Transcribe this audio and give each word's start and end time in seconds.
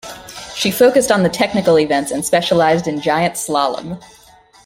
She 0.55 0.71
focused 0.71 1.11
on 1.11 1.21
the 1.21 1.29
technical 1.29 1.77
events 1.77 2.09
and 2.09 2.25
specialized 2.25 2.87
in 2.87 3.01
giant 3.01 3.35
slalom. 3.35 4.01